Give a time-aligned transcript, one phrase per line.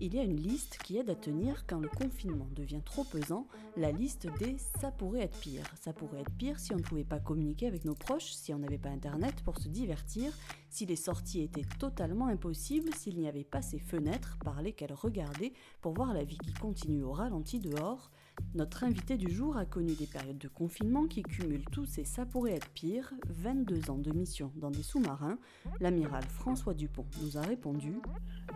[0.00, 3.46] il y a une liste qui aide à tenir quand le confinement devient trop pesant,
[3.76, 5.64] la liste des ça pourrait être pire.
[5.80, 8.58] Ça pourrait être pire si on ne pouvait pas communiquer avec nos proches, si on
[8.58, 10.32] n'avait pas internet pour se divertir,
[10.68, 15.52] si les sorties étaient totalement impossibles, s'il n'y avait pas ces fenêtres par lesquelles regarder
[15.80, 18.10] pour voir la vie qui continue au ralenti dehors,
[18.54, 22.24] notre invité du jour a connu des périodes de confinement qui cumulent tous et ça
[22.24, 25.38] pourrait être pire, 22 ans de mission dans des sous-marins.
[25.80, 28.00] L'amiral François Dupont nous a répondu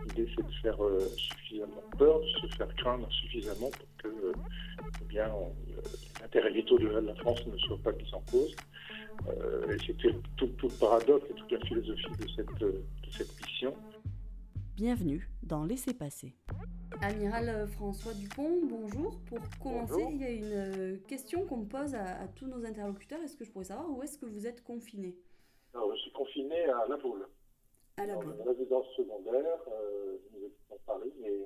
[0.07, 4.33] L'idée c'est de faire euh, suffisamment peur, de se faire craindre suffisamment pour que euh,
[5.01, 5.29] eh bien,
[6.19, 8.55] l'intérêt vitaux de la France ne soit pas mis en cause.
[9.27, 13.41] Euh, et c'était tout, tout, le paradoxe et toute la philosophie de cette, de cette
[13.45, 13.75] mission.
[14.75, 16.33] Bienvenue dans Laissez passer.
[17.01, 19.19] Amiral François Dupont, bonjour.
[19.25, 23.19] Pour commencer, il y a une euh, question qu'on me pose à, tous nos interlocuteurs.
[23.23, 25.17] Est-ce que je pourrais savoir où est-ce que vous êtes confiné
[25.73, 27.27] Alors, Je suis confiné à La Baule.
[27.97, 28.37] À La Baule.
[28.37, 31.39] Dans résidence secondaire, euh, nous étions à Paris, mais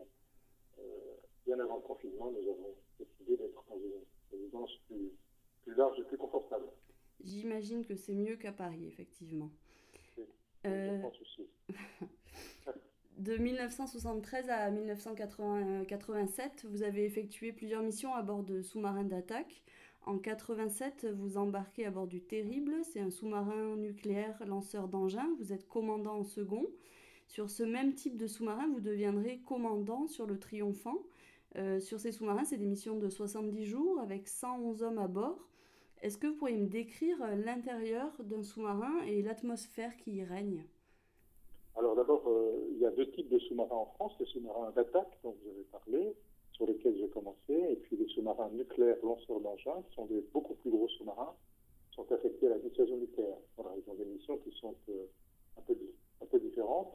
[0.79, 0.81] euh,
[1.45, 5.09] bien avant le confinement, nous avons décidé d'être dans une résidence plus,
[5.63, 6.65] plus large et plus confortable.
[7.23, 9.51] J'imagine que c'est mieux qu'à Paris, effectivement.
[10.17, 10.25] Oui,
[10.65, 10.97] euh...
[10.97, 11.47] je pense aussi.
[13.25, 19.63] De 1973 à 1987, vous avez effectué plusieurs missions à bord de sous-marins d'attaque.
[20.05, 25.27] En 87, vous embarquez à bord du Terrible, c'est un sous-marin nucléaire lanceur d'engins.
[25.39, 26.67] Vous êtes commandant en second.
[27.25, 31.01] Sur ce même type de sous-marin, vous deviendrez commandant sur le Triomphant.
[31.55, 35.47] Euh, sur ces sous-marins, c'est des missions de 70 jours avec 111 hommes à bord.
[36.03, 40.63] Est-ce que vous pourriez me décrire l'intérieur d'un sous-marin et l'atmosphère qui y règne?
[41.77, 45.17] Alors d'abord, euh, il y a deux types de sous-marins en France, les sous-marins d'attaque
[45.23, 46.15] dont vous avez parlé,
[46.53, 50.53] sur lesquels j'ai commencé, et puis les sous-marins nucléaires lanceurs d'engins, qui sont des beaucoup
[50.55, 51.33] plus gros sous-marins,
[51.91, 53.37] sont affectés à la dissuasion nucléaire.
[53.57, 55.05] Ils ont des missions qui sont euh,
[55.57, 56.93] un, peu, différentes.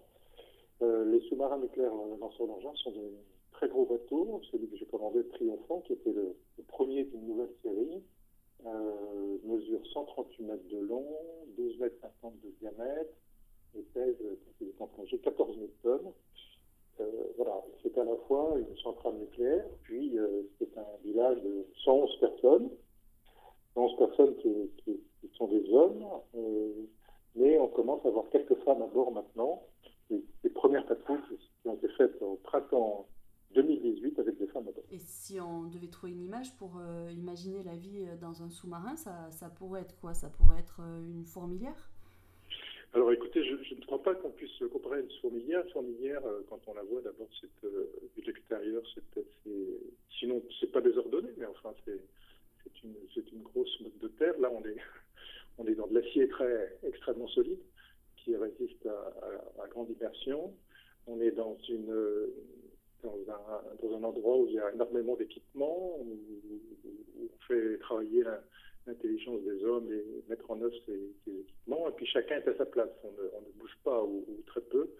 [0.81, 3.13] Euh, les sous-marins nucléaires lanceurs d'engins sont des
[3.53, 4.41] très gros bateaux.
[4.51, 6.37] Celui que j'ai commandé, Triomphant, qui était le,
[6.69, 8.03] premier d'une nouvelle série,
[9.45, 11.07] mesure 138 mètres de long,
[11.57, 13.13] 12 mètres 50 de diamètre,
[13.77, 14.17] et pèse,
[14.95, 16.13] plongée, 14 000 tonnes.
[17.01, 17.05] Euh,
[17.37, 22.21] voilà, c'est à la fois une centrale nucléaire, puis euh, c'est un village de 111
[22.21, 22.71] personnes,
[23.75, 25.01] 111 personnes qui,
[25.37, 26.73] sont des hommes, euh,
[27.37, 29.63] mais on commence à avoir quelques femmes à bord maintenant.
[30.11, 31.21] Les, premières patrouilles
[31.63, 33.07] qui ont été faites au printemps
[33.55, 34.85] 2018 avec des femmes à bord.
[34.91, 36.73] Et si on devait trouver une image pour
[37.11, 40.13] imaginer la vie dans un sous-marin, ça, pourrait être quoi?
[40.13, 41.91] Ça pourrait être une fourmilière?
[42.93, 45.65] Alors écoutez, je, ne crois pas qu'on puisse comparer une fourmilière.
[45.65, 47.87] Une fourmilière, euh, quand on la voit, d'abord, c'est euh,
[48.17, 49.79] de l'extérieur, c'est assez...
[50.19, 52.01] Sinon, c'est pas désordonné, mais enfin, c'est
[52.83, 52.95] une,
[53.33, 54.37] une grosse mode de terre.
[54.41, 54.77] Là, on est,
[55.59, 57.61] on est dans de l'acier très extrêmement solide
[58.17, 60.53] qui résiste à, grande immersion.
[61.07, 61.95] On est dans une
[63.03, 66.19] dans un, dans un endroit où il y a énormément d'équipements, où,
[67.23, 68.25] on fait travailler
[68.87, 71.89] l'intelligence des hommes et mettre en œuvre ces, équipements.
[71.89, 72.91] Et puis chacun est à sa place.
[73.05, 74.91] On ne, ne bouge pas ou, très peu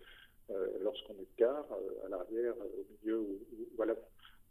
[0.51, 3.41] euh, lorsqu'on est de quart, euh, à l'arrière, au milieu ou,
[3.77, 3.87] ou, à.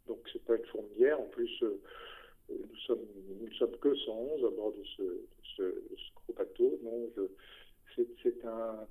[0.06, 1.20] Donc c'est pas une fourmilière.
[1.20, 1.80] En plus, euh,
[2.48, 3.06] nous sommes
[3.40, 5.72] nous sommes que 111 à bord de ce,
[6.14, 6.78] gros bateau.
[6.82, 7.08] Non,
[7.96, 8.86] c'est un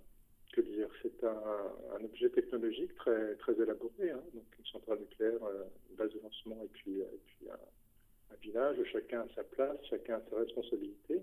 [0.54, 4.10] que dire, c'est un, objet technologique très très élaboré.
[4.10, 4.22] Hein.
[4.34, 5.40] Donc une centrale nucléaire,
[5.90, 7.58] une base de lancement et puis, et puis un,
[8.32, 11.22] un village, chacun a sa place, chacun a sa responsabilité,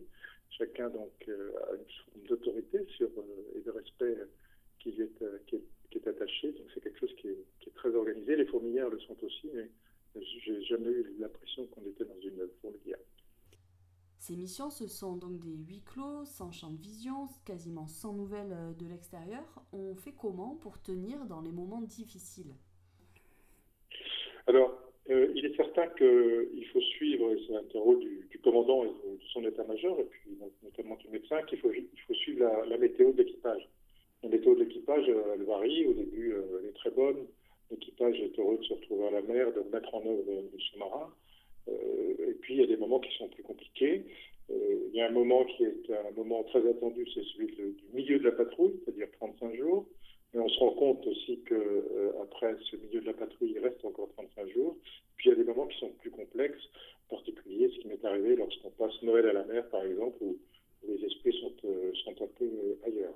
[0.51, 4.17] chacun donc euh, a une forme d'autorité sur euh, et de respect
[4.79, 6.53] qui lui est, euh, qui est, qui est attaché.
[6.53, 8.37] Donc c'est quelque chose qui est, qui est, très organisé.
[8.37, 9.71] Les fourmilières le sont aussi, mais
[10.15, 12.99] j'ai jamais eu l'impression qu'on était dans une fourmilière.
[14.19, 18.75] Ces missions, ce sont donc des huis clos, sans champ de vision, quasiment sans nouvelles
[18.77, 19.45] de l'extérieur.
[19.73, 22.55] On fait comment pour tenir dans les moments difficiles?
[24.49, 24.86] Alors,
[25.17, 28.89] euh, il est certain qu'il faut suivre, et c'est un rôle du, du, commandant et
[28.89, 33.13] de, son état-major, et puis notamment du médecin, qu'il faut, il faut suivre la, météo
[33.13, 33.69] de l'équipage.
[34.23, 35.87] La météo de l'équipage, elle varie.
[35.87, 37.27] Au début, euh, elle est très bonne.
[37.71, 41.13] L'équipage est heureux de se retrouver à la mer, de mettre en œuvre le sous-marin.
[41.69, 44.05] Euh, et puis, il y a des moments qui sont plus compliqués.
[44.51, 47.75] Euh, il y a un moment qui est un moment très attendu, c'est celui du
[47.93, 49.87] milieu de la patrouille, c'est-à-dire 35 jours.
[50.37, 53.59] Mais on se rend compte aussi que euh, après ce milieu de la patrouille, il
[53.59, 54.77] reste encore 35 jours.
[55.17, 56.63] Puis il y a des moments qui sont plus complexes,
[57.09, 60.37] en particulier ce qui m'est arrivé lorsqu'on passe Noël à la mer, par exemple, où,
[60.87, 63.15] les esprits sont, euh, sont un peu euh, ailleurs.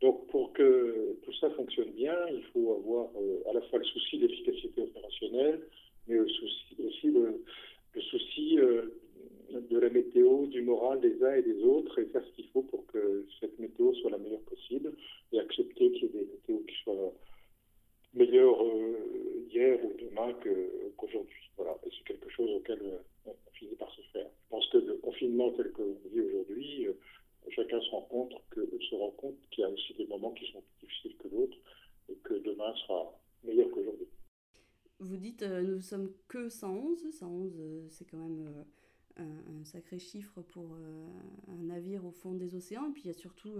[0.00, 3.84] Donc pour que tout ça fonctionne bien, il faut avoir euh, à la fois le
[3.84, 5.60] souci d'efficacité opérationnelle,
[6.08, 6.42] mais aussi,
[7.14, 12.32] le, souci de la météo, du moral des uns et des autres, et faire ce
[12.32, 14.92] qu'il faut pour que cette météo soit la meilleure possible,
[15.32, 17.12] et accepter qu'il y ait des météos qui soient
[18.14, 20.32] meilleures euh, hier demain
[20.96, 21.50] qu'aujourd'hui.
[21.56, 21.76] voilà.
[21.84, 22.80] Et c'est quelque chose auquel
[23.26, 24.26] on, finit par se faire.
[24.26, 26.86] Je pense que le confinement tel que l'on vit aujourd'hui,
[27.50, 28.96] chacun se rend compte que se
[29.50, 31.56] qu'il y a aussi des moments qui sont plus difficiles que d'autres
[32.08, 34.08] et que demain sera meilleur qu'aujourd'hui.
[34.98, 37.10] Vous dites nous sommes que 111.
[37.10, 38.64] 111, c'est quand même
[39.18, 40.76] un, sacré chiffre pour
[41.48, 42.88] un navire au fond des océans.
[42.88, 43.58] Et puis il y a surtout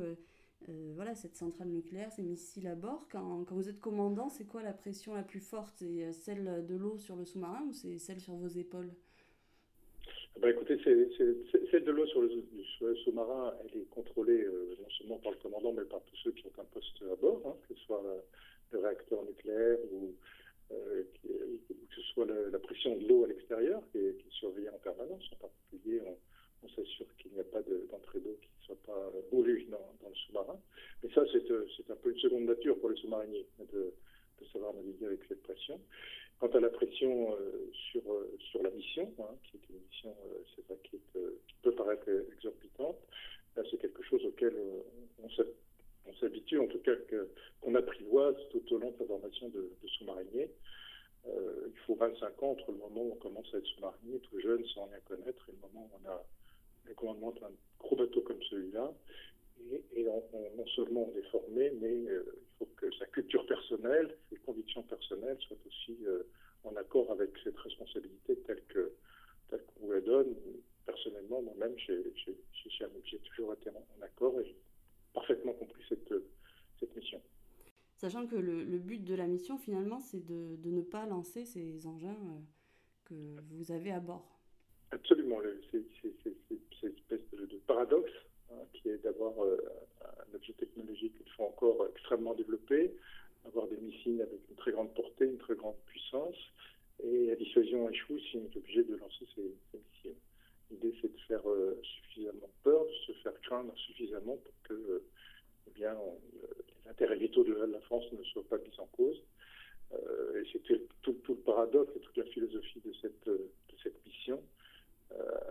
[0.69, 3.07] euh, voilà, cette centrale nucléaire, ces missiles à bord.
[3.11, 5.75] Quand, quand vous êtes commandant, c'est quoi la pression la plus forte?
[5.79, 8.91] C'est euh, celle de l'eau sur le sous-marin ou c'est celle sur vos épaules?
[10.41, 12.31] Bah écoutez, celle de l'eau sur le,
[13.05, 16.47] sous-marin, elle est contrôlée euh, non seulement par le commandant, mais par tous ceux qui
[16.47, 18.03] ont un poste à bord, hein, que ce soit
[18.73, 20.15] le réacteur nucléaire ou
[20.69, 25.25] que ce soit la, pression de l'eau à l'extérieur qui, est surveillée en permanence.
[25.33, 29.67] En particulier, on, s'assure qu'il n'y a pas d'entrée d'eau qui ne soit pas bourrue
[29.71, 30.59] dans, le sous-marin.
[31.03, 33.95] Mais ça, c'est un peu une seconde nature pour les sous-mariniers de,
[34.41, 35.81] de, savoir naviguer avec cette pression.
[36.39, 40.15] Quant à la pression euh, sur, euh, sur la mission, hein, qui est une mission
[40.27, 41.01] euh, pas, qui,
[41.63, 42.99] peut paraître exorbitante,
[43.71, 44.55] c'est quelque chose auquel
[45.23, 45.29] on,
[46.15, 46.95] s'habitue, en tout cas
[47.61, 50.51] qu'on apprivoise tout au long de sa formation de, sous-marinier.
[51.27, 54.65] il faut 25 ans entre le moment où on commence à être sous-marinier, tout jeune,
[54.67, 56.25] sans rien connaître, et le moment où on a
[56.87, 58.93] le commandement d'un gros bateau comme celui-là.
[59.95, 64.37] Et, non seulement on est formé, mais euh, il faut que sa culture personnelle, ses
[64.37, 66.23] convictions personnelles soient aussi euh,
[66.65, 70.35] en accord avec cette responsabilité telle qu'on vous la donne.
[70.85, 74.39] Personnellement, moi-même, j'ai toujours été en, accord
[75.17, 76.15] parfaitement compris cette,
[76.79, 77.21] cette mission.
[77.97, 81.45] Sachant que le, le, but de la mission, finalement, c'est de, de, ne pas lancer
[81.45, 82.39] ces engins euh,
[83.07, 83.15] que
[83.51, 84.39] vous avez à bord.
[84.93, 85.39] Absolument.
[85.73, 85.83] C'est
[86.81, 88.13] cette espèce de paradoxe
[88.53, 89.59] Hein, qui est d'avoir euh,
[90.05, 92.95] un objet technologique qu'il faut encore extrêmement développer,
[93.45, 96.37] avoir des missiles avec une très grande portée, une très grande puissance,
[97.03, 100.17] et la dissuasion échoue si on est obligé de lancer ces, missiles.
[100.71, 102.46] L'idée, c'est de faire euh, suffisamment
[103.77, 105.05] suffisamment pour que euh,
[105.69, 105.95] eh bien,
[106.85, 109.21] les intérêts vitaux de la France ne soient pas mis en cause.
[109.93, 114.43] et c'était tout, le paradoxe et toute la philosophie de cette, de cette mission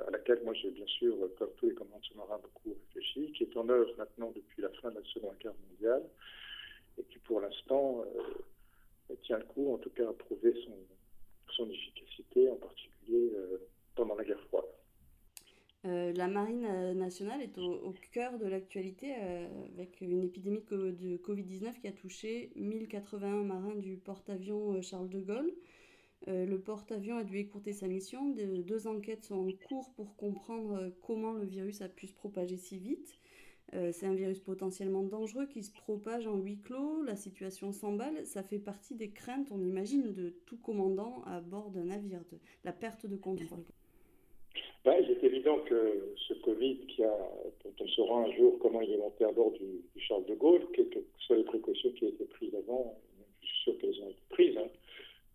[0.08, 3.58] à laquelle moi j'ai bien sûr, comme tous les commandants sous-marins, beaucoup réfléchi, qui est
[3.58, 6.04] en œuvre maintenant depuis la fin de la Seconde Guerre mondiale,
[6.98, 10.78] et qui pour l'instant euh, tient le coup, en tout cas a prouvé son,
[11.54, 13.58] son efficacité, en particulier euh,
[13.96, 14.66] pendant la guerre froide.
[15.86, 19.14] Euh, la marine nationale est au, cœur de l'actualité
[19.74, 25.52] avec une épidémie de Covid-19 qui a touché 1081 marins du porte-avions Charles de Gaulle.
[26.28, 28.30] Euh, le porte-avions a dû écourter sa mission.
[28.30, 32.58] deux enquêtes sont en cours pour comprendre euh, comment le virus a pu se propager
[32.58, 33.20] si vite.
[33.74, 37.04] Euh, c'est un virus potentiellement dangereux qui se propage en huis clos.
[37.04, 38.26] La situation s'emballe.
[38.26, 42.40] Ça fait partie des craintes, on imagine, de tout commandant à bord d'un navire, de
[42.64, 43.66] la perte de contrôle.
[44.86, 47.18] Bah, il est évident que ce Covid, qui a,
[47.64, 50.62] dont on saura un jour comment il est monté à bord du, Charles de Gaulle,
[50.76, 52.96] quelles que soient les précautions qui ont été prises avant,
[53.42, 54.70] je suis sûr qu'elles ont été prises, hein,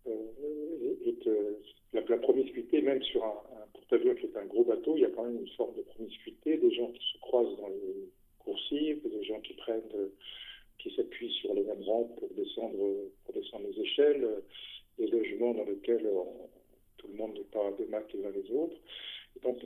[0.07, 1.53] euh,
[1.91, 5.09] la, promiscuité, même sur un, un porte-avions qui est un gros bateau, il y a
[5.09, 8.09] quand même une forme de promiscuité, des gens qui se croisent dans les
[8.39, 10.13] coursives, des gens qui prennent, euh,
[10.79, 12.77] qui s'appuient sur les mêmes rampes pour descendre,
[13.25, 14.25] pour descendre les échelles,
[14.97, 16.09] des logements dans lesquels
[16.97, 18.77] tout le monde n'est pas de mac les uns les autres.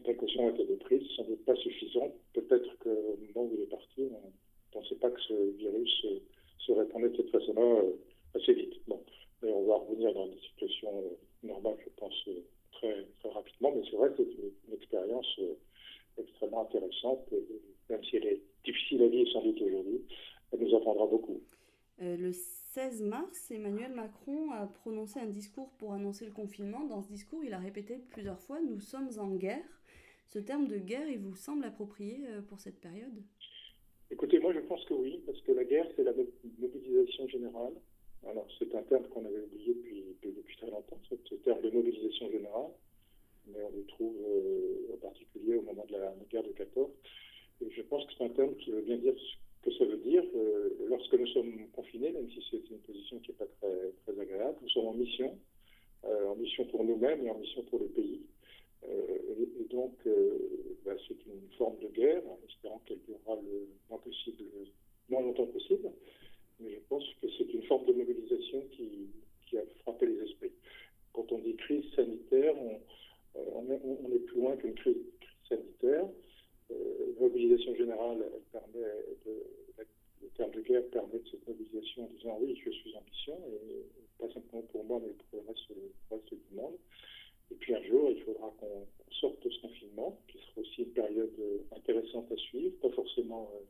[0.06, 2.14] Précautions ont été prises, sans doute pas suffisantes.
[2.34, 6.06] Peut-être qu'au moment où il est parti, on ne pensait pas que ce virus
[6.60, 7.94] se répandait de cette façon-là euh,
[8.36, 8.74] assez vite.
[8.88, 9.02] Bon,
[9.44, 12.42] et on va revenir dans des situations euh, normales, je pense, euh,
[12.74, 13.74] très, très rapidement.
[13.76, 15.54] Mais c'est vrai que c'est une, expérience euh,
[16.18, 17.20] extrêmement intéressante.
[17.90, 20.02] même si elle est difficile à vivre sans doute aujourd'hui,
[20.52, 21.42] elle nous apprendra beaucoup.
[22.00, 26.84] le 16 mars, Emmanuel Macron a prononcé un discours pour annoncer le confinement.
[26.86, 29.64] Dans ce discours, il a répété plusieurs fois Nous sommes en guerre.
[30.28, 33.24] Ce terme de guerre, il vous semble approprié pour cette période?
[34.12, 36.14] Écoutez, moi je pense que oui, parce que la guerre, c'est la
[36.60, 37.74] mobilisation générale.
[38.28, 39.76] Alors, c'est un terme qu'on avait oublié
[40.24, 42.72] depuis, très longtemps, ce terme de mobilisation générale,
[43.48, 46.90] mais on le trouve euh, en particulier au moment de la, guerre de 14.
[47.62, 49.98] Et je pense que c'est un terme qui veut bien dire ce que ça veut
[49.98, 50.24] dire.
[50.36, 54.58] Euh, lorsque nous sommes confinés, même si c'est une position qui n'est pas très, agréable,
[54.62, 55.38] nous sommes en mission,
[56.06, 58.05] euh, en mission pour nous-mêmes et en mission pour le pays.
[67.22, 69.10] que c'est une forme de mobilisation qui,
[69.58, 70.52] a frappé les esprits.
[71.14, 72.82] Quand on dit crise sanitaire, on,
[73.38, 74.98] euh, est, plus loin qu'une crise,
[75.48, 76.08] sanitaire.
[76.72, 78.86] Euh, mobilisation générale, elle permet
[80.22, 83.40] le terme de guerre permet de cette mobilisation en disant oui, je suis en mission,
[84.20, 86.76] pas simplement pour moi, mais pour le reste, le reste du monde.
[87.52, 90.94] Et puis un jour, il faudra qu'on sorte de ce confinement, qui sera aussi une
[90.94, 93.52] période euh, intéressante à suivre, pas forcément.
[93.56, 93.64] Euh,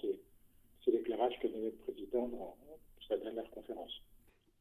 [0.00, 2.56] c'est l'éclairage que donnait le président dans
[3.06, 4.02] sa dernière conférence.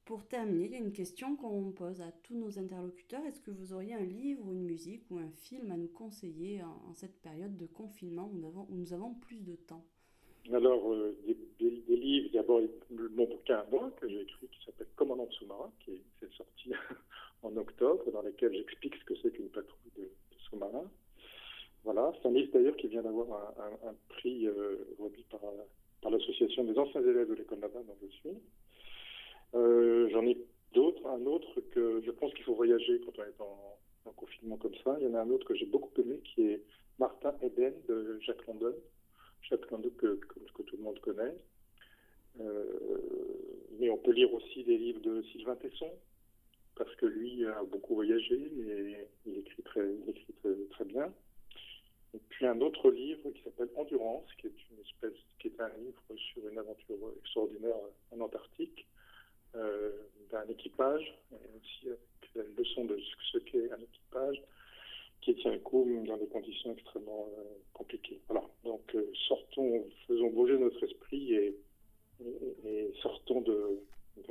[0.07, 3.25] Pour terminer, il y a une question qu'on pose à tous nos interlocuteurs.
[3.25, 6.93] Est-ce que vous auriez un livre, une musique ou un film à nous conseiller en,
[6.93, 9.83] cette période de confinement où nous avons, plus de temps?
[10.53, 11.17] Alors, euh,
[11.59, 15.73] des, livres, d'abord mon bouquin à moi que j'ai écrit qui s'appelle Commandant de sous-marin,
[15.81, 16.71] qui est, sorti
[17.43, 20.09] en octobre, dans lequel j'explique ce que c'est qu'une patrouille de,
[20.49, 20.89] sous-marins.
[21.83, 23.53] Voilà, c'est un livre d'ailleurs qui vient d'avoir
[23.83, 25.41] un, prix euh, remis par,
[26.01, 28.37] par l'association des anciens élèves de l'école navale dont je suis.
[29.55, 30.37] Euh, j'en ai
[30.73, 34.75] d'autres, un autre que je pense qu'il faut voyager quand on est en, confinement comme
[34.83, 34.97] ça.
[34.99, 36.63] Il y en a un autre que j'ai beaucoup aimé qui est
[36.97, 38.73] Martin Eden de Jacques London.
[39.41, 41.35] Jacques London que, que, tout le monde connaît.
[42.39, 42.65] Euh,
[43.79, 45.91] mais on peut lire aussi des livres de Sylvain Tesson,
[46.75, 50.33] parce que lui a beaucoup voyagé et il écrit très, il écrit
[50.71, 51.13] très, bien.
[52.29, 56.01] Puis un autre livre qui s'appelle Endurance, qui est une espèce, qui est un livre
[56.15, 57.75] sur une aventure extraordinaire
[58.11, 58.87] en Antarctique,
[59.55, 59.91] euh,
[60.31, 61.99] d'un équipage, et aussi avec
[62.35, 62.99] la leçon de
[63.31, 64.41] ce qu'est un équipage
[65.21, 67.43] qui tient le coup dans des conditions extrêmement euh,
[67.73, 68.19] compliquées.
[68.27, 68.43] Voilà.
[68.63, 71.55] Donc euh, sortons, faisons bouger notre esprit et,
[73.01, 73.79] sortons de,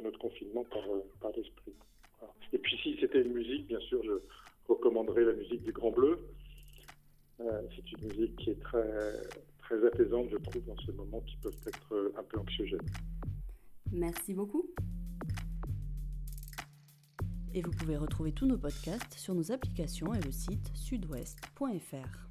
[0.03, 1.73] notre confinement par l'esprit.
[2.53, 4.13] Et puis si c'était une musique, bien sûr, je
[4.69, 6.19] recommanderais la musique du Grand Bleu.
[7.39, 9.13] C'est une musique qui est très,
[9.59, 12.81] très apaisante, je trouve, dans ces moments qui peuvent être un peu anxiogènes.
[13.93, 14.69] Merci beaucoup.
[17.55, 22.26] Et vous pouvez retrouver tous nos podcasts sur nos applications et le site sudouest.fr.